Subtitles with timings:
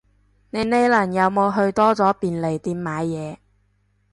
[0.49, 3.37] 你呢輪有冇去多咗便利店買嘢